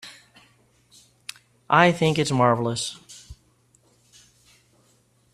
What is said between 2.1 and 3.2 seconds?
it's marvelous.